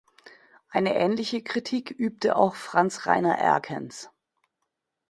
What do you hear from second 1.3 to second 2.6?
Kritik übte auch